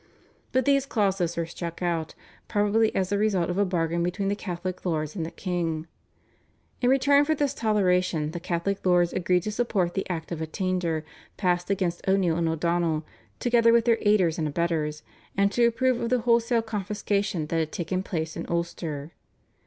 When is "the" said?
4.29-4.35, 5.23-5.29, 8.31-8.39, 9.93-10.09, 16.09-16.21